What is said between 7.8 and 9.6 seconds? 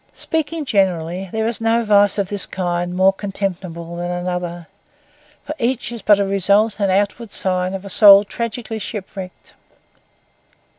a soul tragically ship wrecked.